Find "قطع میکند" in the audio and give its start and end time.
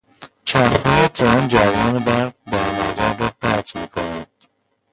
3.41-4.27